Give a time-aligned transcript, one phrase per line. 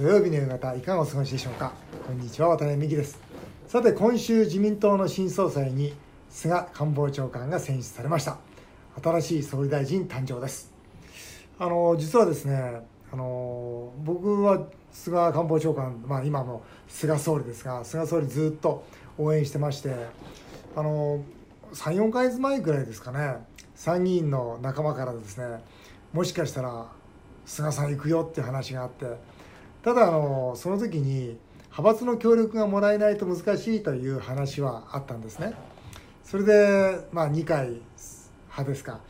[0.00, 1.74] 土曜日の夕方いかがお過ごしでしょうか？
[2.06, 3.18] こんにちは渡辺美希です。
[3.68, 5.92] さて今週自民党の新総裁に
[6.30, 8.38] 菅官房長官が選出されました。
[9.02, 10.72] 新しい総理大臣誕生です。
[11.58, 12.80] あの実はですね
[13.12, 18.82] あの僕は菅官房長官、まあ、今も菅総理ですが菅総理ずっと
[19.18, 19.94] 応援してまして
[20.76, 21.22] あの
[21.74, 23.34] 34か月前ぐらいですかね
[23.74, 25.62] 参議院の仲間からですね
[26.14, 26.86] もしかしたら
[27.44, 29.04] 菅さん行くよっていう話があって
[29.82, 31.38] ただあのその時に
[31.70, 35.54] 派閥の協力がもらえないと難しいという話はあったんですね。
[36.24, 37.80] それで、まあ、二階
[38.50, 39.00] 派ですか。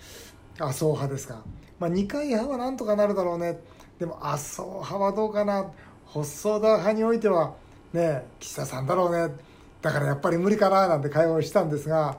[0.59, 1.43] 麻生派ですか、
[1.79, 3.59] まあ、二階派はなんとかなるだろうね。
[3.99, 5.71] でも麻生派はどうかな。
[6.07, 7.55] 細田派においては
[7.93, 9.35] ね岸田さんだろうね。
[9.81, 12.19] だからやっぱり無理かななんて会話をしたんですが、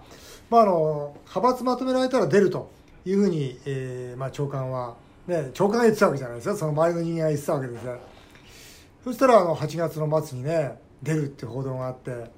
[0.49, 2.69] まあ、あの派閥まとめられたら出ると
[3.05, 4.95] いうふうに、えーまあ、長官は、
[5.27, 6.55] ね、長官が言ってたわけじゃないですよ。
[6.55, 8.10] その周りの人間が言ってたわけですね
[9.03, 12.29] そしたらあの8月の末にね出るって報道があって、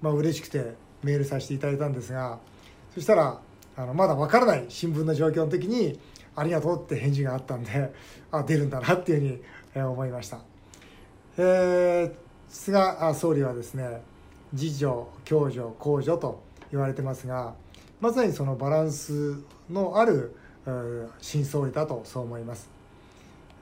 [0.00, 2.38] まあ嬉しくてメールさせていただいたんですが
[2.94, 3.40] そしたら
[3.76, 5.98] あのまだ分からない新聞の状況の時に
[6.34, 7.92] 「ありがとう」って返事があったんで
[8.30, 9.42] あ出るんだなっていうふうに、
[9.84, 10.38] 思いました。
[11.36, 12.12] えー、
[12.48, 14.00] 菅総理はですね
[14.54, 14.86] 自助
[15.26, 17.54] 共助公助と言われてますが
[18.00, 20.34] まさにそのバランスのある
[21.20, 22.70] 新総理だとそう思います。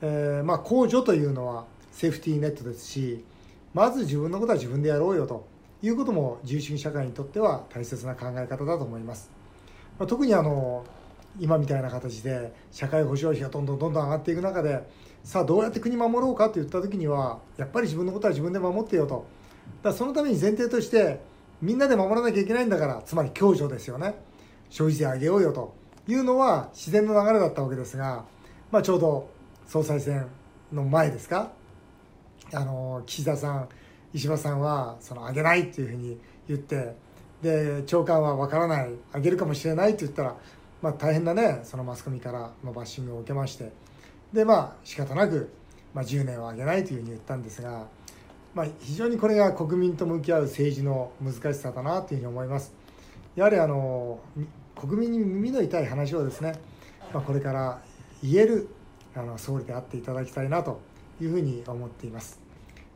[0.01, 1.65] えー、まあ公助というのは
[1.95, 3.25] セーフティーネットですし
[3.73, 5.47] まず自分のことは自分でやろうよと
[5.81, 9.31] いうことも自由主義社会にとっては大切な考え方だと思います。
[9.99, 10.85] ま、特にあの
[11.39, 14.83] 今みたいな形で社会保障費がどんどんどんどん上がっていく中で
[15.23, 19.27] さあどうやって国守ろうかと言った時にはやっぱり自分のことは自分で守ってよと。
[19.83, 21.21] だそのために前提として
[21.63, 24.15] みんなで守らなきゃいけないんだからつまり共助ですよね。
[24.71, 25.75] 消費税上げようよと。
[26.07, 28.25] いうのは自然の流れだったわけですが、
[28.71, 29.31] まあ、ちょうど
[29.67, 30.27] 総裁選
[30.73, 31.53] の前ですか
[32.55, 33.69] あの岸田さん
[34.15, 36.95] 石破さんはその上げないっていうふうに言って
[37.43, 40.37] で長官は分からない上げるかもしれないって言ったら、
[40.81, 43.73] まあ、大変なねそのマスコミからのバッシングを受けまして
[44.33, 45.53] でまあ仕方なく、
[45.93, 47.87] まあ、10年は上げないというふうに言ったんですが、
[48.55, 52.73] まあ、非常にこれが国民と向き合う政治の難しさだなというふうに思います。
[53.35, 54.21] やはりあの
[54.77, 56.53] 国民に耳の痛い話をですね、
[57.13, 57.83] まあ、これから
[58.23, 58.69] 言える
[59.17, 60.81] あの総理であっていただきたいなと
[61.21, 62.44] いうふうに思っています。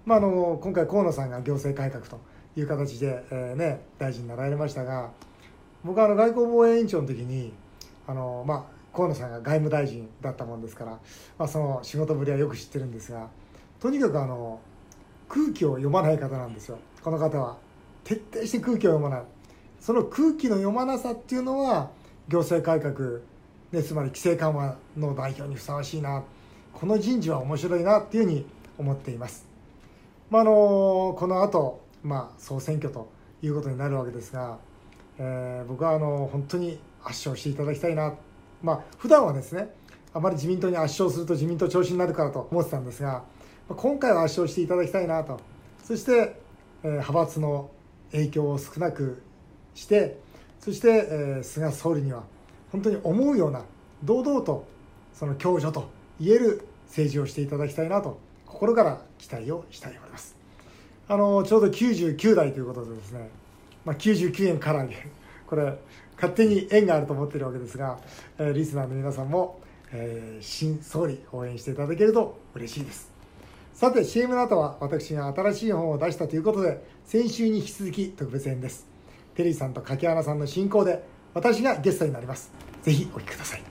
[0.08, 2.18] まあ、あの今回河野さんが行政改革と
[2.56, 5.10] いう形で、えー、ね、大臣になられましたが
[5.84, 7.52] 僕はあの外交防衛委員長の時に
[8.06, 13.28] あの、まあ、河野さんが外務大臣だったもんですから、まあ、その仕事ぶりはよく知ってるんですが
[13.80, 14.60] とにかくあの
[15.28, 16.78] 空気を読まない方なんですよ。
[17.02, 17.58] この方は。
[18.02, 19.24] 徹底して空気を読まない。
[19.78, 21.90] その空気の読まなさっていうのは
[22.28, 23.20] 行政改革、
[23.72, 26.24] ね、つまり規制緩和の代表にふさわしいな。
[26.72, 28.46] この人事は面白いなっていうふうに
[28.78, 29.47] 思っています。
[30.30, 33.10] まあ、あのこの後、まあ総選挙と
[33.42, 34.58] いうことになるわけですが、
[35.18, 38.14] えー、僕はあの本当に圧勝していただきたいな、
[38.62, 39.74] まあ普段はですね
[40.12, 43.22] あまり自民党に圧勝すると自民党調子になるからと思ってたんですが
[43.68, 45.40] 今回は圧勝していただきたいなと。
[45.84, 46.36] そして、
[46.82, 47.70] えー、派閥の
[48.12, 49.22] 影響を少なく
[49.74, 50.18] して
[50.60, 52.24] そして、えー、菅総理には
[52.70, 53.64] 本当に思うような
[54.04, 54.66] 堂々と
[55.14, 55.88] その共助と
[56.20, 58.18] 言える政治をしていただきたいなと
[58.48, 60.36] 心から期待をしたいと思います。
[61.06, 63.30] あのちょうど99代ということでですね、
[63.84, 64.96] まあ、99円から揚げ
[65.46, 65.78] これ
[66.16, 67.98] 勝手に縁があると思っているわけですが、
[68.38, 69.60] えー、リスナーの皆さんも、
[69.92, 73.10] えー、新総理応援していただけると嬉しいです。
[73.72, 78.86] さて CM の後は私が新しい本を出したということで先週に引き続き特別編です。
[79.34, 82.50] テリーさんと柿原さんの進行で私がゲストになります。
[82.82, 83.62] ぜひお聞きください。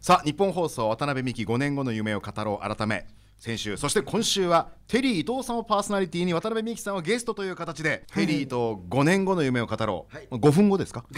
[0.00, 3.06] さあ日本放送渡辺美希5年後の夢を語ろう改め。
[3.38, 3.76] 先週。
[3.76, 11.04] そして今週はテリー伊藤さんをパーソナリティに渡辺美樹さんをゲストという形で、テリーと5年後の夢を語ろう、はい、5分後ですか？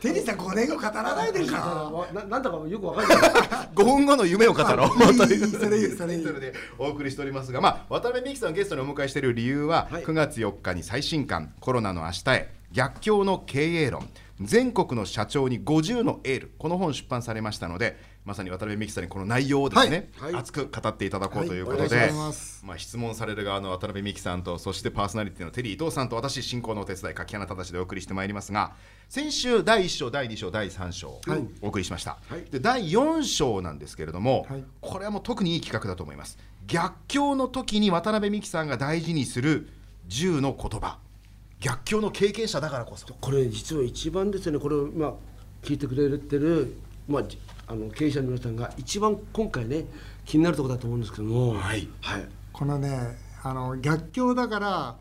[0.00, 2.06] テリーさん5年後語らないでしょ。
[2.14, 3.18] ななんだかよくわかんない。
[3.74, 5.16] 5分後の夢を語ろう。
[5.16, 14.08] というそれそれでお送りしておりますが、まあ、渡辺美樹さんをゲストにお迎えしている理由は、はい、9月4日に最新刊「コロナの明日へ逆境の経営論」
[14.40, 16.52] 全国の社長に50のエール。
[16.58, 17.96] この本出版されましたので
[18.26, 20.32] まさに渡辺美樹さんにこの内容をですね、はい。
[20.32, 21.60] はい、熱く語っていただこうとい。
[21.60, 28.72] うことで、はい、まあ、質問される側の渡辺美樹さんとそしてパーソナリティのテリー伊藤さんと私進行のお手伝い柿花忠でお送りしてまいりますが
[29.08, 31.20] 先週第1章第2章第3章
[31.62, 32.18] お送りしました、
[32.50, 34.46] で第4章なんですけれども、
[34.80, 36.38] これはもう特にいい企画だと思います。
[36.66, 39.68] 逆境の時に渡辺美樹さんが大事にする
[40.08, 40.98] 10の言葉。
[41.60, 43.06] 逆境の経験者だからこそ。
[43.06, 44.58] これ実は一番ですね。
[44.58, 45.12] これをまあ
[45.62, 46.76] 聞いてくれてる、
[47.08, 47.22] まあ、
[47.68, 49.84] あの経営者の皆さんが一番今回ね
[50.24, 51.54] 気になるところだと思うんですけども。
[51.54, 51.88] はい。
[52.00, 52.26] はい。
[52.52, 54.96] このねあの逆境だから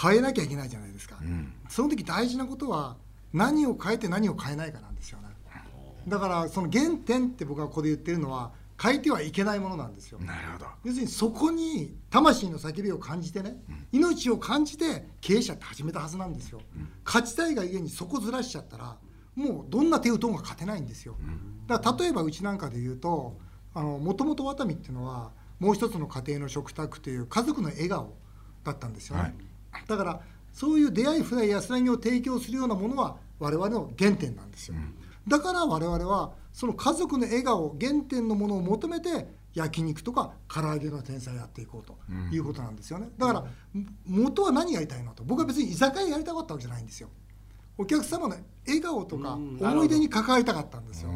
[0.00, 1.52] 変えなきゃいけないじゃないですか、ん。
[1.68, 2.96] その時大事なことは
[3.32, 5.28] 何を変えて何を変えないかなんですよね。
[6.08, 8.50] だからその原点って僕がここで言ってるのは
[8.80, 10.18] 変えてはいけないものなんですよ。
[10.18, 10.66] なるほど。
[10.84, 13.62] 要するにそこに魂の叫びを感じてね、
[13.92, 16.60] 命を感じて経営者って始めたはずなんですよ、
[17.04, 18.96] 勝ちたいがゆえにそこずらしちゃったら
[19.34, 21.16] もうどんな手打とうが勝てないんですよ、
[21.66, 23.38] だから例えばうちなんかで言うと
[23.74, 28.14] もともとワタミっていうのはもう一つの家庭の食卓という家族の笑顔
[28.64, 29.34] だったんですよね、
[29.86, 30.20] だから
[30.52, 34.74] そういう出会い触れ安らぎを提供するようなものは我々の原点なんですよ、
[35.26, 41.96] だから我々はその家族の笑顔原点のものを求めて焼肉とか唐揚げの天才やっていこうと
[42.34, 43.08] いうことなんですよね。
[43.18, 43.44] だから
[44.06, 45.24] 元は何やりたいのと。
[45.24, 47.08] 僕は別に居酒屋やりたかったわけじゃないんですよ
[47.82, 51.10] お客様の笑顔とか思い出に関わりたかったんですよ。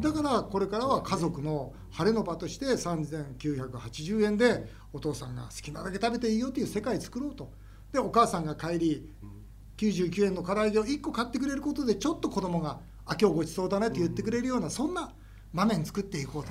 [0.00, 7.50] だからこれからは家族の晴れの場として3980円でお父さんが好きなだけ食べていいよという世界作ろうと。
[7.92, 9.10] でお母さんが帰り
[9.78, 15.10] 99円の唐揚げを1個買ってくれることでちょっと子供が「あ今日ごちそうだね」って言ってくれるようなそんな
[15.54, 16.50] 場面作っていこうと。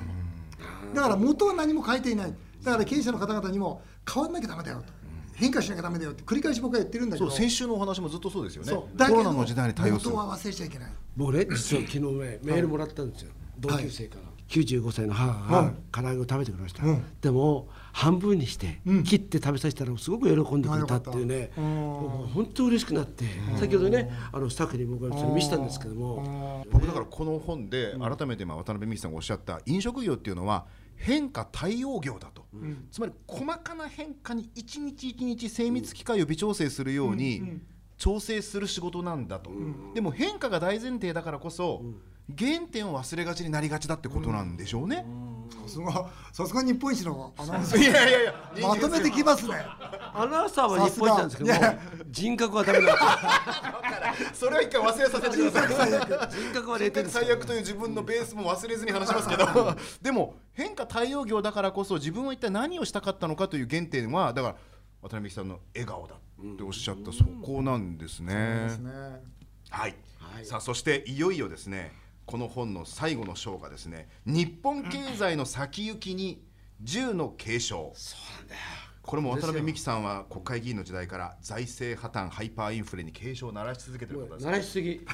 [0.96, 2.34] だから元は何も変えていない。
[2.64, 3.82] だから経営者の方々にも
[4.12, 4.92] 変わんなきゃダメだよと
[5.40, 7.30] 変化しなきゃダメだよって繰り返し僕は言ってるんだけど。
[7.30, 8.70] そう先週のお話もずっとそうですよね。
[8.70, 8.98] そう。
[8.98, 10.12] だけどコロナの時代に対応する。
[10.12, 10.92] 元は忘れちゃいけない。
[11.16, 13.32] 僕ね実は昨日ねメールもらったんですよ。
[13.58, 17.04] 同級生から、95歳の母が唐揚げを食べてくれました、うん。
[17.22, 19.04] でも半分にしてうん。
[19.04, 23.26] 切って食べさせたらすごく喜んでくれたっていうね、うんもう本当嬉しくなって、
[23.60, 30.66] 先ほどねあのスタッフに僕はそれ見せたんですけども、僕だからこの本で改めて今渡辺美樹さんがおっしゃった飲食業っていうのは
[31.00, 32.46] 変化対応業だと、
[32.92, 37.60] つまり細かな変化に一日一日精密機械を微調整するように
[37.98, 39.50] 調整する仕事なんだと、
[39.96, 41.82] でも変化が大前提だからこそ、
[42.38, 45.04] 原点を忘れがちになりがちだってことなんでしょうね、さ
[45.70, 47.80] すがさすが日本一のアナウンサー。
[47.80, 48.34] いやいやいや。
[48.62, 49.56] まとめてきますね。
[50.14, 51.54] アナウンサーは日本一なんですけど
[52.10, 53.10] 人格はダメなんですよ。
[54.34, 55.90] それは一回忘れさせてください。
[56.32, 59.46] 人格は0点最悪という自分のベースも忘れずに話しますけど。
[60.02, 64.56] でも変化対応業だからこそ自分は一体何をしたかったのかという原点はだから
[65.02, 68.34] 渡辺さんの笑顔だっておっしゃったそこなんですね。
[68.68, 68.92] ですね。
[69.70, 70.46] はい、はい。
[70.46, 71.92] さあそしていよいよですね
[72.30, 76.46] この本の最後の章がですね日本経済の先行きに
[76.84, 77.92] 10の継承。
[77.96, 78.62] そうなんだよ。
[79.02, 85.02] これも渡辺美樹さんは国会議員の時代から財政破綻ハイパーインフレに警鐘を鳴らし続けてるもう方です鳴らしすぎ。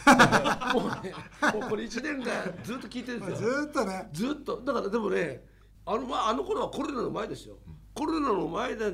[0.73, 1.13] もうね
[1.53, 4.09] もうこれ1年間ずっと聞いてるんですずよーっとね。
[4.11, 4.61] ずっと。
[4.65, 5.45] だからでもね
[5.85, 7.59] あの,、まあ、あの頃はコロナの前ですよ、
[7.93, 8.91] コロナの前で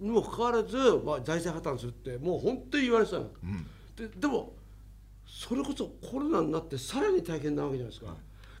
[0.00, 0.76] にもかかわらず、
[1.06, 3.30] まあ、財政破綻するってもう本当に言われてたの、
[3.94, 4.57] ででも
[5.28, 8.16] それこそコロナになってさらに大変なわけじゃないですか、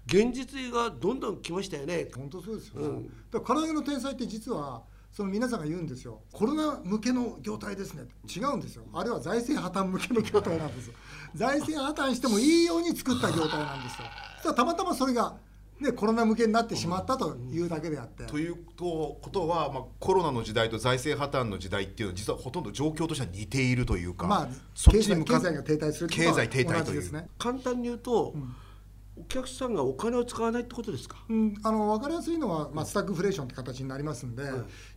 [0.06, 2.08] 現実がどんどん来ましたよね。
[2.14, 6.20] 本当そうですよね、だから唐揚げの天才って実はその皆さんが言うんですよ。
[6.30, 8.04] コロナ向けの業態ですね。
[8.28, 8.84] 違うんですよ。
[8.92, 10.94] あれは財政破綻向けの業態なんですよ。
[11.34, 13.96] 財政破綻してもいいように作った業態なんです
[14.46, 14.52] よ。
[14.54, 15.36] たまたまそれが、
[15.80, 27.12] ね、コロナ向けになってしまったというだけであって、ということは、まあ、コロナの時代と財政破綻の時代っていうのは実はほとんど状況としては似ているというか、まあそっ経ちに向か済経済が停滞する経済停滞という。
[27.12, 27.28] ね。
[27.38, 28.34] 簡単に言うと、
[29.20, 31.16] お客さんがお金を使わないってことですか？
[31.28, 34.44] うん、あの分かりやすいのは、まあ、スタッグフレーションって形になりますんで、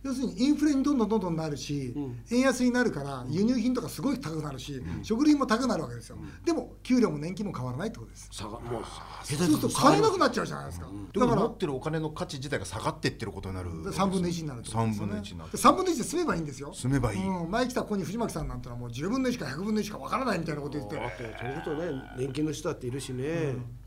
[0.02, 1.94] 要するにインフレにどんどんどんどんなるし、
[2.30, 8.28] 円安になるから輸入品とかすごい高くなるし、食料品も高くなるわけですよ、でも給料も年金も変わらないってことです。
[8.32, 8.84] 差がもう
[9.24, 13.70] そうすると買えなくなっちゃうじゃないですか、だから持ってるお金の価値自体が下がってってることになる。
[13.70, 15.50] 3分の1になるってことですよ3分のね1になる。
[15.50, 16.72] で3分の1で済めばいいんですよ。
[16.74, 20.98] 住めばいい、うん、前来たここに藤巻さんなんてのはもう10分の1か100分の1か分からないみたいなこと言って。
[20.98, 23.22] あとそれこそね年金の人だっているしね、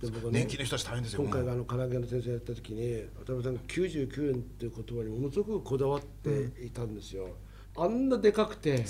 [0.01, 0.39] で僕ね。
[0.39, 1.23] 年金の人たち大変ですよ。
[1.23, 7.29] 今回あの唐揚げの先生やった時に渡辺さんが99円っていう言葉にものすごくこだわっていたんですよ、
[7.77, 8.85] あんなでかくて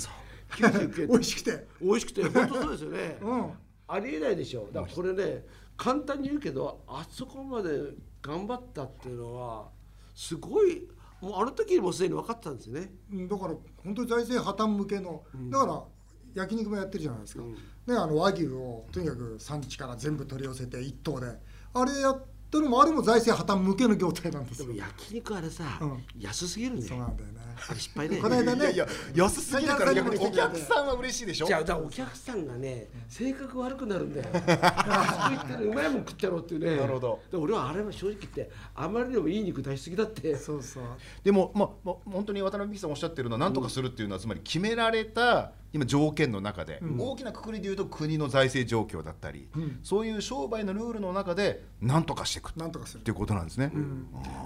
[0.50, 1.08] 99円。
[1.08, 1.66] 美味しくて。
[1.80, 3.52] 美味しくて本当そうですよね、うん。
[3.88, 4.68] ありえないでしょ。
[4.72, 5.44] だからこれね
[5.76, 7.70] 簡単に言うけどあそこまで
[8.22, 9.68] 頑張ったっていうのは
[10.14, 10.88] すごい
[11.20, 12.90] もうあの時にもうすでに分かってたんですよね。
[13.12, 13.28] うん。
[13.28, 15.82] だから本当に財政破綻向けの、だから
[16.34, 17.42] 焼肉もやってるじゃないですか、
[17.86, 21.28] ね、あの和牛をとにかく産地から全部取り寄せて一頭で
[21.72, 24.68] あれやったのもあれも財政破綻向けの業態なんですよ。
[24.68, 26.04] でも焼肉あれさ、うん。
[26.18, 26.82] 安すぎるね。
[26.82, 27.40] そうなんだよね。
[27.68, 28.18] あれ失敗ね。
[28.18, 31.46] この間ねいやいや安すぎるから逆にお客さんは嬉しいでしょ？
[31.46, 34.28] じゃあお客さんがね性格悪くなるんだよ。
[34.62, 36.76] あそこ行ってねうまいもん食ってやろうっていうね。
[36.76, 37.20] なるほど。
[37.30, 40.36] で俺はあれは正直言ってあまりにもいい肉出しすぎだって。
[40.36, 40.84] そうそう。
[41.24, 49.48] でも、まあまあ、本当に渡辺美樹さんおっしゃってるのは何とかするっていうのは、つまり決められた今条件の中で、大きな括りで言うと国の財政状況だったり、
[49.82, 52.50] そういう商売のルールの中で何とかしていく。
[52.50, 53.04] っなんとかする。
[53.04, 53.70] ていうことなんですね。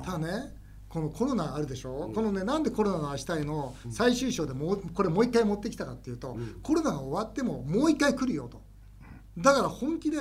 [0.05, 0.53] ただね
[0.89, 8.61] このコロナあるでしょ、うん、このねなんでコロナの明日への最終章でもうこれもう一回持ってきたかっていうと、うん、コロナが終わってももう一回来るよと。
[9.39, 10.19] だから本気で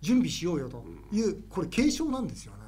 [0.00, 2.58] 準備しようよというこれ継承なんですよね、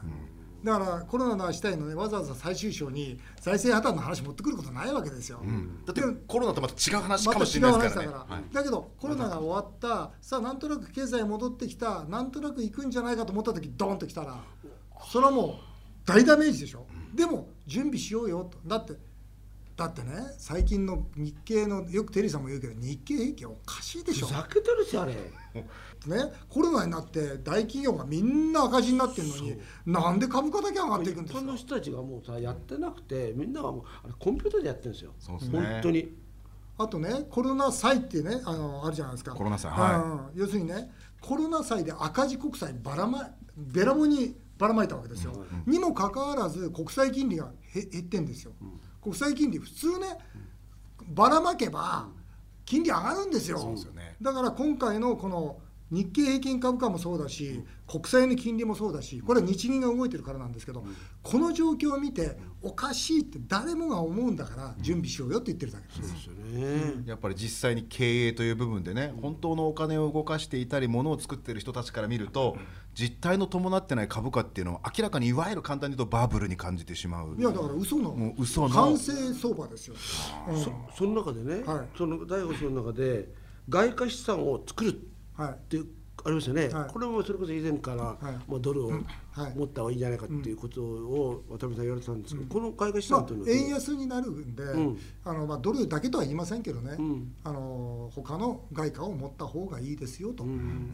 [0.62, 5.40] だからコロナの明日へのねわざわざ最終章に財政破綻の話持ってくることないわけですよ、
[5.87, 8.09] だってコロナとまた違う話かもしれないですから。
[8.09, 14.38] ね、ま、だだけどコロナが終わったさあなんとなく経済戻ってきたなんとなく行くんじゃないかと思った時ドーンときたら
[15.11, 15.55] それはもう
[16.07, 18.59] 大ダメージでしょ、でも準備しようよと。
[18.67, 18.95] だって
[19.80, 24.26] だってね最近の日経のよくテリーさんも言うけど日経平均おかしいでしょ。
[24.26, 25.14] ふざけてるしあれ。
[25.14, 25.20] ね
[26.50, 31.40] コロナになって大企業がみんな赤字になってるのになんで株価だけ上がっていくんですか？
[31.40, 35.14] 一般の人たちがもうさやってなくてみんながもうあれコンピューターでやってるんですよ。
[35.18, 36.14] そうです、ね、本当に。
[36.76, 39.32] あとねコロナ債ってねあのあるじゃないですか。
[39.32, 40.90] コロナ債はい、要するにね
[41.22, 45.32] コロナ債で赤字国債ばらまべらぼにばらまいたわけですよ、
[45.66, 50.19] うん、にもかかわらず国債金利が減ってんですよ、うん、国債金利普通ね
[51.07, 52.09] ばらまけば
[52.64, 53.59] 金利上がるんですよ、
[53.95, 55.59] ね、だから今回のこの
[55.90, 60.85] 日経平均株価もそうだし、国債の金利もそうだしこれは日銀が動いてるからなんですけど、
[61.23, 72.56] この状況を見ておかしいって誰もが思うんだから準備しようよって言ってるだけです,、ね、やっぱり実際に経営という部分でね本当のお金を動かしていたり物を作ってる人たちから見ると
[72.94, 77.37] 実態の伴ってない株価っていうのは明らかにいわゆる簡単に言うとバブルに感じてしまう。
[77.38, 78.75] いやだから嘘のもう嘘の。
[78.75, 79.94] 完成相場ですよ、
[80.49, 83.28] うん、そその中でね、はい、その大保証の中で
[83.68, 85.00] 外貨資産を作る
[85.49, 85.87] っていう
[86.25, 88.16] ありましたね、はい、これもそれこそ以前から、はい、
[88.47, 100.44] まあ、ドルを持った方がいいんじゃないかっていうことを渡辺さん言われてたんですけど、うん、この海外資産というのは、まあ、円安になるんで、うん、あのまあ、ドルだけとは言いませんけどね、うん、あの他の外貨を持った方がいいですよと、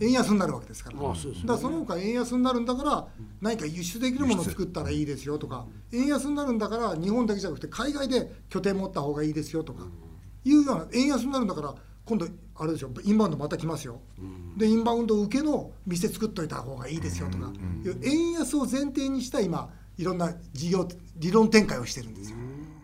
[0.00, 3.08] 円安になるわけですから、まあそ、ね、だその他円安になるんだから
[3.40, 9.84] 何か輸出できるものを作ったらいいですよとか円安になるんだから日本だけじゃなくて海外で拠点持った方がいいですよとか
[10.44, 11.74] いうような円安になるんだから
[12.04, 12.26] 今度
[12.58, 22.36] あれでしょインバウンドまた来ますよ、うん、でインバウンド受けの店作っといた方がいいですよとか、うん、円安を前提にした今いろんな事業理論展開をしてるんですよ、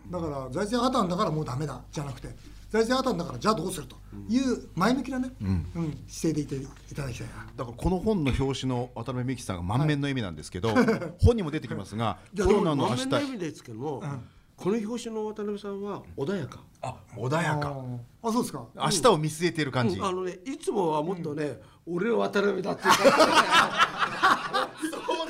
[0.09, 2.29] だから財政破綻だからもうダメだじゃなくて
[2.71, 3.95] 財政破綻だからじゃあどうすると
[4.27, 7.45] いう前向きなね、うん、うん、姿勢でいていただきたいな。
[7.55, 10.85] だからこの本の表紙の渡辺美樹さんが満面の意味なんですけど、はい、
[11.23, 13.07] 本にも出てきますがコロナの明日。
[13.07, 14.03] 満面の意味ですけども、
[14.63, 16.61] この表紙の渡辺さんは穏やか。
[16.81, 17.75] あ、穏やか。
[18.21, 18.65] あ、そうですか。
[18.73, 19.99] 明日を見据えている感じ。
[19.99, 23.11] あのね、いつもはもっとね、俺は渡辺だっていう感じ。
[24.89, 25.25] そう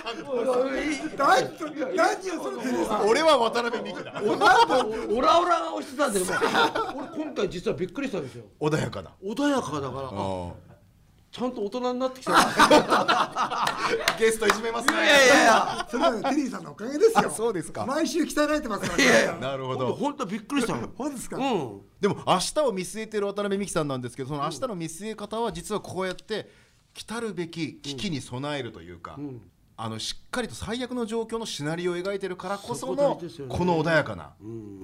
[1.17, 4.21] なん俺は渡辺美樹だ。
[4.21, 6.31] オラオラが押してたんだけど、
[6.95, 8.45] 俺今回実はびっくりしたんですよ。
[8.61, 9.15] 穏やかだ。
[9.23, 10.11] 穏やかだから。
[11.33, 12.33] ちゃんと大人になってきた
[14.19, 14.93] ゲストいじめますね。
[14.93, 15.87] いやいやいや。
[15.89, 17.31] それはテリーさんのおかげですよ。
[17.31, 17.87] そうですか。
[17.87, 19.95] 毎週鍛えられてますから、ね、いやいやなるほど。
[19.95, 26.51] 本当びっくりした 本ですか、うん、でも明日を見据えてる渡辺美樹さんなんですけどその明日の見据え方は実はこうやって
[26.93, 29.41] 来たるべき危機に備えるというか、うん。
[29.75, 34.33] あのしっかりと最悪の状況のシナリオを描いてるからこその、ね、この穏やかな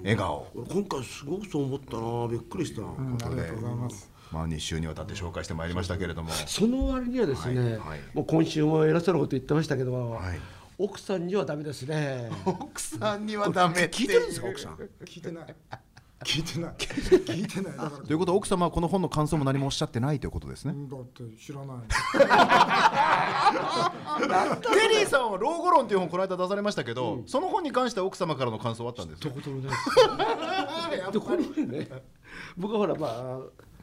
[0.02, 2.28] 笑顔、うん、今回すごくそう思ったな。
[2.28, 6.32] びっくりした、うん、ありがとうございますまあ、2週にわたって紹介してまいりましたけれども。
[6.32, 10.40] その割にはですね、はいはい、もう今週も偉そうなこと言ってましたけど、はい、
[10.78, 12.30] 奥さんにはダメですね。
[12.46, 14.76] 奥さんにはダメ聞いてるんですか奥さん？
[15.06, 15.56] 聞いてない。
[16.26, 16.74] 聞いてない。
[16.78, 17.74] 聞いてない。
[18.06, 20.74] ということは奥様はこの本の感想も何もおっしゃってないということですね。
[20.92, 21.78] だって知らない。
[24.62, 29.30] テリーさんは「老後論」という本この間出されましたけど、うん、その本に関しては奥様からの感想はあったんですか？
[29.30, 29.72] 一言もない
[30.92, 31.12] です。
[31.14, 31.88] でこのね
[32.58, 33.40] 僕はほらまあ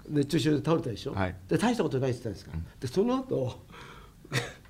[0.09, 3.67] 熱中症で倒れたでしょ、はい、で大したことないって言ったんですか、うん、でその後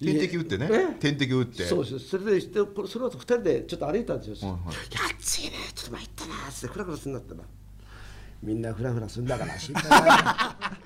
[0.00, 0.68] 点滴打ってね。
[1.00, 1.64] 点滴打って。
[1.64, 2.00] そうです。
[2.00, 7.40] それでその後二人でちょっと歩いたんですよ「はいはい、いや暑いねちょっと参ったな」っつってフラフラするんだったら
[8.42, 10.72] みんなフラフラするんだから心配な。
[10.84, 10.85] い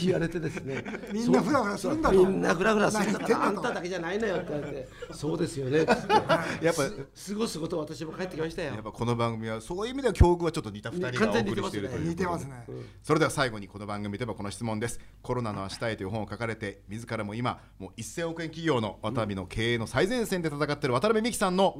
[0.00, 0.84] 言われてですね。
[1.12, 4.88] みんなフラフラするんだみんなフラフラするんだからあんただけじゃないのよって言われて。
[5.12, 5.78] そうですよね。
[5.78, 8.74] やっぱ過ごすこと私も帰ってきましたよ。
[8.74, 12.64] やっぱこの番組はそういう意味では境遇はちょっと似た二人がお送りしているという似てますね、
[13.02, 15.00] それでは最後にこの番組ではこの質問です。
[15.22, 21.76] コロナの明日へという本を書かれて自らも今もう1000億円企業の渡辺の経営の最前線で戦っている渡辺美樹さんの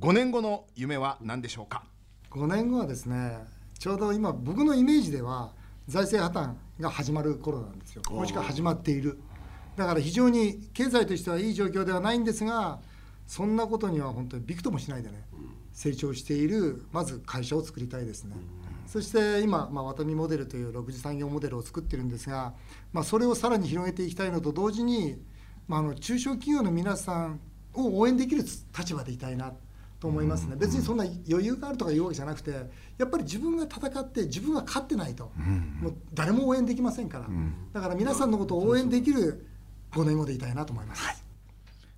[0.00, 1.84] 5年後の夢は何でしょうか
[2.30, 3.38] ？5年後はですね
[3.78, 5.52] ちょうど今僕のイメージでは
[5.86, 8.02] 財政破綻が始まる頃なんですよ。
[8.10, 9.18] もしくは始まっている。
[9.76, 12.78] だから非常に経済としてはいい状況ではないんですが
[13.26, 15.24] そんなことには本当にびくともしないでね
[15.72, 18.36] 成長しているまず会社を作りたいですね。
[18.86, 22.54] そして今、まあ、ワタミモデルという6次産業モデルを作ってるんですが、
[22.92, 25.16] まあ、それをさらに広げていきたいのと同時に、
[25.66, 27.40] まあ、あの中小企業の皆さん
[27.72, 29.52] を応援できる立場でいたいな
[30.04, 30.56] と思いますね。
[30.56, 32.50] 別にそんな余裕があるとかいうわけじゃなくて
[32.98, 35.32] やっぱり自分が戦って自分が勝ってないと、
[35.80, 37.26] もう誰も応援できませんから、
[37.72, 39.46] だから皆さんのことを応援できる
[39.92, 41.02] 5年後でいたいなと思います。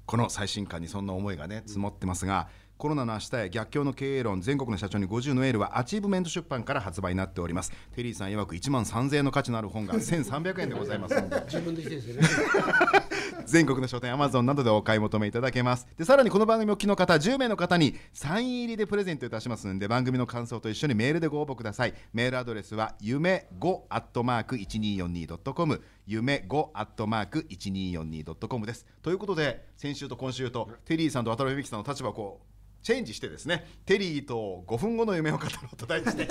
[0.07, 2.49] この最新刊にそんな思いがね詰まってますが、
[2.79, 7.73] コロナの明日へ逆境の経営論全国の社長に50のエールはアチーブメント出版から発売になっております。
[7.95, 11.15] テリーさん曰く1万3000円の価値のある本が1300円でございます
[11.47, 12.29] 自分で来てですよね。
[13.47, 15.87] 全国の書店アマゾンなどでお買い求めいただけます。
[15.97, 21.95] でさらにこの番組を聞きの方10名の方にサイン入りでプレゼントいたしますので番組の感想と一緒にメールでご応募ください。
[22.13, 28.85] メールアドレスは夢5アットマーク 1242.com 夢5アットマーク 1242.com です。
[29.01, 32.56] ということで先週と今週とテリーさんと渡辺美樹さんの立場をこう
[32.87, 36.29] チェンジしてですねテリーと5分後の夢を語ろうと題して、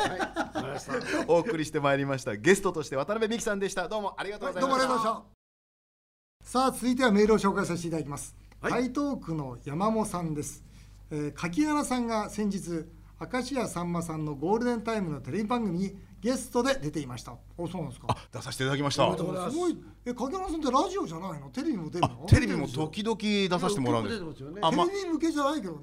[1.27, 2.37] お送りしてまいりました。
[2.37, 3.89] ゲストとして渡辺美樹さんでした。
[3.89, 6.49] どうもありがとうございました、もありがとうございました。
[6.49, 8.71] さあ続いてはメールを紹介させていただきます、はい。
[8.71, 10.63] 台東区の山本さんです、
[11.11, 12.85] えー、柿原さんが先日
[13.19, 17.35] 明石家さんまさんのゴールデンタイムのテレビ番組にゲストで出ていました。
[17.57, 18.07] おそうなんですか。
[18.09, 19.13] あ出させていただきました。
[19.15, 21.49] すごいえ柿原さんってラジオじゃないの？
[21.49, 22.25] テレビも出るの？
[22.27, 24.17] テレビも時々出させてもらうんです。
[24.17, 24.61] すよね。
[24.61, 25.81] テレビ向けじゃないけどね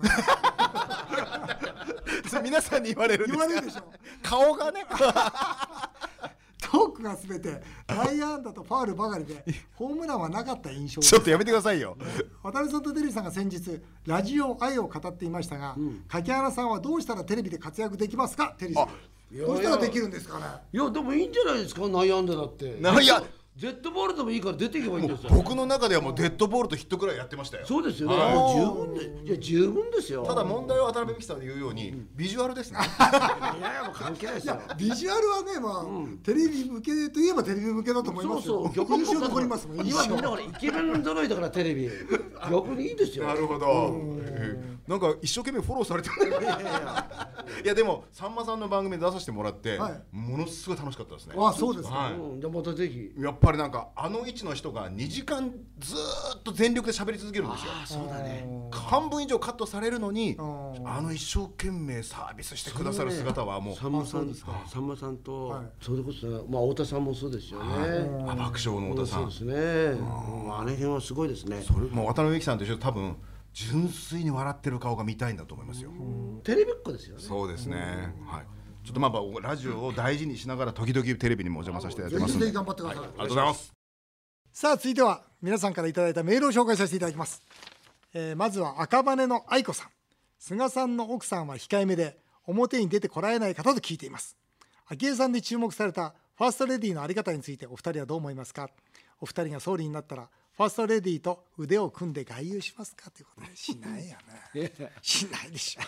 [2.29, 3.47] それ皆さんに言われるんですか？
[3.47, 3.83] 言われるでしょ。
[4.23, 4.87] 顔がね。
[6.73, 11.11] トークがすべて内野安打とファウルばかりでホームランはなかった印象です。
[11.11, 11.99] ちょっとやめてくださいよ。
[12.43, 15.77] 渡辺さんとテリーさんが先日ラジオ愛を語っていましたが、
[16.09, 18.55] 柿原さんはどうしたらテレビで活躍できますか？
[18.57, 18.89] テリーさん。
[19.37, 20.45] どうしたらできるんですかね？
[20.73, 21.83] いやでもいいんじゃないですか？
[21.83, 22.79] 悩んでだって。
[22.81, 23.23] ないや
[23.55, 25.31] ジェットボールでもいいから出ていけばいいんですよ。
[25.31, 27.67] 僕の中ではもうデッドボールとヒットくらいやってましたよ。
[27.67, 28.17] そうですよね。
[28.17, 28.35] はい。
[28.35, 30.25] もう十分でいや十分ですよ。
[30.25, 32.79] ただ問題は渡辺美樹さんが言うようにビジュアルですね。
[32.81, 34.59] いやいやもう関係ないですよ。
[34.79, 38.63] ビジュアルはねまあ、テレビ向けといえばテレビ向けだと思いそうますよ。
[38.65, 41.91] そう逆に印象残りますもん印今みんな象ほらイケメン揃いだからテレビ。
[42.51, 43.27] 逆にいいですよ。
[43.27, 43.67] なるほど。
[44.23, 46.33] えーなんか一生懸命フォローされてる。
[47.65, 50.03] いやでもさんまさんの番組で出させてもらって、はい。
[50.11, 51.35] ものすごい楽しかったですね。
[51.39, 52.41] あそうですか、はいうん。
[52.41, 53.13] じゃあまたぜひ。
[53.17, 57.73] やっぱりなんかあの位置の人が2時間ずーっと全力で喋り続けるんですよ。
[57.83, 58.47] あそうだね。
[58.71, 63.77] 半分以上カットされるのにーあの一生懸命サービスしてくださる姿はもう。
[63.77, 64.63] さんまさんですか。
[64.67, 65.67] さんまさんと、はい。
[65.81, 67.67] それこそまあ太田さんもそうですよね、
[68.29, 69.31] あ爆笑の太田さん。
[69.31, 71.63] そうですね、うんあの辺はすごいですね。
[71.63, 73.17] それもう渡辺美樹さんと一緒で多分
[73.53, 75.91] 純粋に笑ってる顔が見たいんだと思いますよ。
[76.45, 77.23] テレビっ子ですよね。
[77.23, 77.77] そうですね。
[78.27, 82.47] はいちょっとまあまあラジオを大事にしながら時々テレビにもお邪魔させていただいてますんで。
[82.47, 83.73] ぜひぜひ頑張ってください、ありがとうございます。
[84.53, 87.43] さあ続いては皆さんからいただいたメールを紹介させていただきます、
[88.13, 89.89] えーまずは赤羽の愛子さん。
[90.39, 94.37] 菅さんの奥さんは控えめで表に出てこられない方と聞いています。
[94.87, 98.69] 昭恵さんで注目されたファーストレディーのあり方についてお二人はどう思いますか？
[99.21, 103.11] お二人が総理になったらファーストレディーと腕を組んで外遊しますか？
[103.11, 104.17] ということでしないよ
[104.55, 104.73] ね。
[105.01, 105.83] しないでしょ。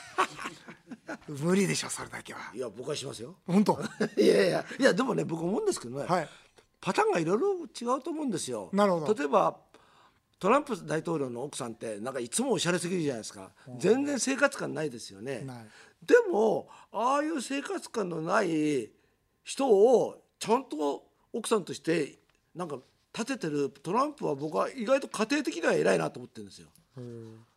[1.44, 2.50] 無理でしょそれだけは。
[2.54, 3.36] いや僕はしますよ。
[3.46, 3.78] 本当？
[4.16, 6.28] いやいやいやでもね僕思うんですけどね、はい。
[6.80, 8.70] パターンがいろいろ違うと思うんですよ。
[8.72, 9.14] なるほど。
[9.14, 9.58] 例えば
[10.38, 13.52] トランプ大統領の奥さんってなんかいつもおしゃれすぎるじゃないですか。
[13.78, 15.40] 全然生活感ないですよね。
[15.40, 15.66] ない。
[16.02, 18.90] でもああいう生活感のない
[19.42, 22.18] 人をちゃんと奥さんとして
[22.54, 22.78] なんか
[23.16, 26.68] 立ててるトランプは僕は意外と家庭的には偉いなと思ってるんですよ。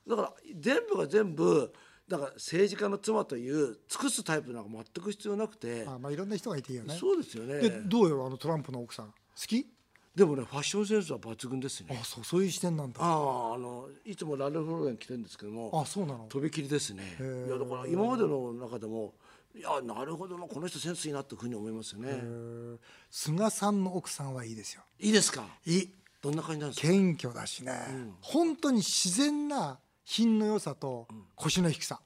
[0.07, 1.73] だから全部が全部
[2.07, 5.83] だから政治家の妻という尽くすタイプなんか全く必要なくて。
[5.87, 6.95] あまあいろんな人がいていいよね。
[6.95, 7.59] そうですよね。
[7.59, 9.07] でどうよあのトランプの奥さん。
[9.07, 9.67] 好き？
[10.15, 11.97] でもねファッションセンスは抜群ですね。
[11.99, 12.99] あそうそういう視点なんだ。
[13.01, 16.25] あああのいつもラルフローレン着てるんですけどもあそうなの。
[16.29, 17.03] とびきりですね。
[17.19, 19.13] いやだから今までの中でも
[19.57, 22.77] いやなるほどなこの人センスいいなっていうふうに思いますよね。
[23.09, 24.83] 菅さんの奥さんはいいですよ。
[24.99, 25.43] いいですか？
[25.65, 25.93] いい。
[26.21, 26.87] どんな感じなんですか？
[26.87, 27.73] 謙虚だしね、
[28.21, 31.99] 本当に自然な品の良さと腰の低さ、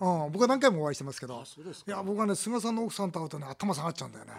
[0.00, 0.32] うん。
[0.32, 1.42] 僕は何回もお会いしてますけど。
[1.86, 4.32] いや僕はね菅さんの奥さんと会うとね頭下がっちゃうんだよね、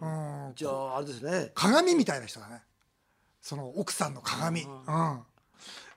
[0.00, 0.06] う
[0.50, 1.52] ん、じゃああれですね。
[1.54, 2.62] 鏡みたいな人だね。
[3.40, 5.20] その奥さんの鏡、うん、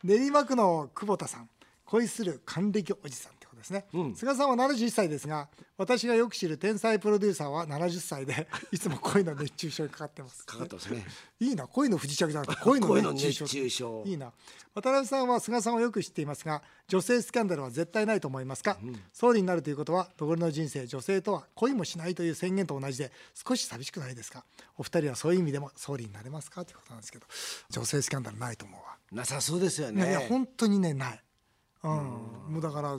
[0.03, 1.49] 練馬区の久保田さん。
[1.85, 5.47] 恋する還暦おじさんですね、菅さんは71歳ですが
[5.77, 10.45] 私がよく知る天才プロデューサーは70歳で いつも恋の熱中症にかかってます。
[10.45, 11.05] かかってますね。
[11.39, 14.03] いいな恋の不時着じゃなくて恋の 熱中症。
[14.05, 14.31] いいな。
[14.75, 18.77] 渡辺さんは菅さんをよく知っていますが女性スキャンダルは絶対ないと思いますか、
[19.13, 24.43] 総理になるということは残りの人生女性とは恋もしないという宣言と同じで少し寂しくないですか？
[24.77, 26.65] お二人はそういう意味でも総理になれますか？
[26.65, 27.25] ということなんですけど
[27.69, 28.97] 女性スキャンダルないと思うわ。
[29.11, 31.23] なさそうですよいやいやね本当にねない、
[31.83, 32.97] うん、もうだから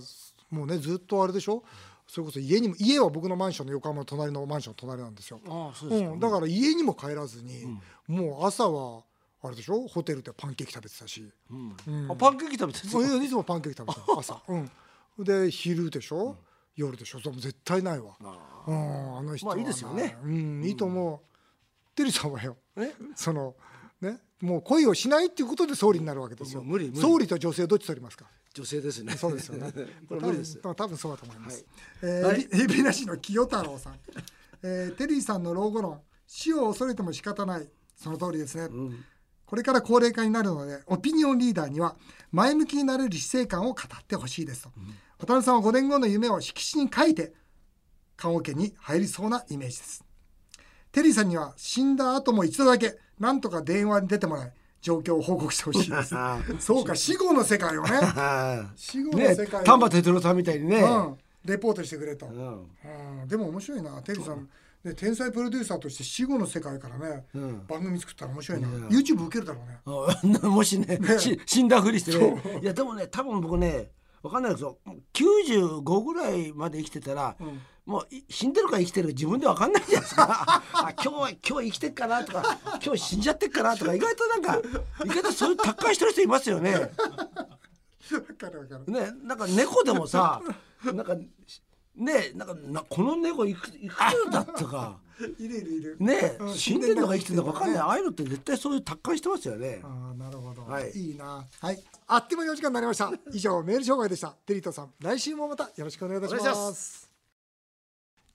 [0.54, 1.62] もうねずっとあれでしょ？
[2.06, 5.40] それこそ家にも家は僕のマンションの横浜の隣のマンションの隣なんですよ。
[5.46, 6.10] ああそうですか。
[6.10, 7.64] うん、だから家にも帰らずに、
[8.06, 9.02] もう朝は
[9.42, 9.86] あれでしょ？
[9.86, 11.26] ホテルでパンケーキ食べてたし、
[12.10, 14.70] あパンケーキ食べてるそういつもパンケーキ食べてた 朝、うん、
[15.24, 16.36] で昼でしょ、
[16.76, 17.20] 夜でしょ？
[17.20, 18.16] それも絶対ないわ。
[18.22, 19.18] あうん。
[19.18, 20.18] あの人はまあいいですよね。
[20.22, 20.62] うん。
[20.64, 22.56] いいと思う、テリーさんはよ。
[22.76, 22.92] え？
[23.14, 23.54] その
[24.04, 26.62] ねもう恋をしないっていうことで総理になるわけですよ。
[26.62, 27.00] 無理無理。
[27.00, 28.26] 総理と女性どっち取りますか？
[28.52, 29.16] 女性ですね。
[29.16, 29.72] そうですよね。
[30.08, 30.58] これ無理です。
[30.58, 31.64] 多分多分そうだと思います、
[32.02, 32.12] はい。
[32.12, 32.68] えーはい。
[32.68, 33.98] リナ 市の清太郎さん、
[34.62, 37.68] えーテリーさんの老後論死を恐れても仕方ない。
[37.96, 39.04] その通りですね、うん。
[39.46, 41.96] これから高齢化になるのでオピニオンリーダーには
[42.32, 44.70] 前向きになれる死生観を語ってほしいですと、
[45.18, 47.32] 渡辺さんは5年後の夢を色紙に書いて
[48.16, 50.04] 棺桶に入りそうなイメージです。
[50.92, 56.14] テリーさんには死んだ後も一度だけなんとか電話に出てもらい状況を報告してほしいです。
[56.60, 57.90] そうか死後の世界をね。
[58.16, 59.62] あ死後のね世界。
[59.62, 63.22] を、丹波哲郎さんみたいにね、うん、レポートしてくれと、うん。
[63.22, 64.02] うん、でも面白いな。
[64.02, 64.48] テリーさん、
[64.84, 67.66] ね、天才プロデューサーとして死後の世界からね、ん。
[67.66, 70.38] 番組作ったら面白いな、いや YouTube 受けるだろうね。
[70.42, 72.60] あ もしねし死んだふりしてね。
[72.62, 73.90] いやでもね多分僕ね
[74.22, 74.78] わかんないですよ。
[75.12, 77.36] 95ぐらいまで生きてたら、
[77.86, 80.62] もうい死んでるか生きてるか自分でわかんないじゃないですか。
[80.72, 84.58] あ今日は今日生きてっかなとか今日死んじゃってっかなとか意外となんか
[85.04, 86.72] 意外とそういう達観してる人いますよね。
[86.74, 86.80] わ
[88.38, 88.92] かるわかる。
[88.92, 90.40] ねなんか猫でもさ
[90.84, 91.14] なんか
[91.96, 94.98] ねなんかなこの猫いくいくつだったか。
[95.38, 95.96] いるいるいる。
[96.00, 97.80] ねうん死んでるのか生きてるのか分かんない、ね。
[97.80, 99.80] ああいうのって絶対そういう達観してますよね。
[99.84, 100.90] ああなるほど、はい。
[100.90, 101.46] い、いな。
[101.60, 101.84] はい。
[102.06, 103.12] あっという間にお時間になりました。
[103.32, 104.30] 以上メール紹介でした。
[104.46, 104.92] テリートさん。
[105.00, 107.03] 来週もまたよろしくお願いいたします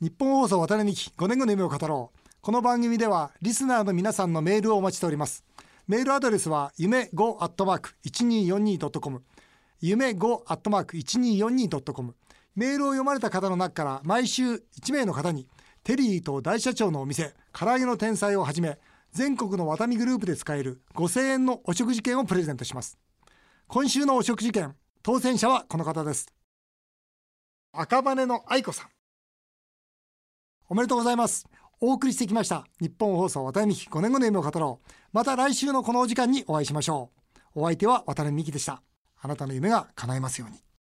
[0.01, 2.19] 日本放送渡辺美希5年後の夢を語ろう。
[2.39, 5.43] この番組ではリスナーの皆さんのメールをお待ちしております。
[5.89, 9.21] メールアドレスは夢 5-1242.com
[9.81, 12.15] 夢 5-1242.com
[12.55, 15.49] メールを読まれた方の中から毎週1名の方に
[15.83, 18.77] テリーと大社長のお店唐揚げの天才をはじめ
[19.11, 22.97] 全国のワタミグループで使える5000円のお食事券をプレゼントします。
[23.67, 26.27] 今週のお食事券当選者はこの方です。
[27.73, 28.98] 赤羽の愛子さん。
[30.71, 31.47] おめでとうございます。
[31.81, 32.63] お送りしてきました。
[32.79, 34.87] 日本放送渡辺美希5年後の夢を語ろう。
[35.11, 37.09] また来週のこのお時間にお会いしましょ
[37.55, 37.61] う。
[37.61, 38.83] お相手は渡辺美希でした。
[39.19, 40.68] あなたの夢が叶いますように。